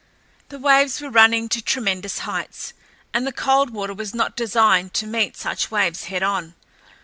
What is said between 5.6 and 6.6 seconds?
waves head on.